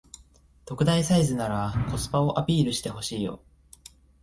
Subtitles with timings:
[0.65, 3.39] 特大サイズならコスパをアピールしてほしいよ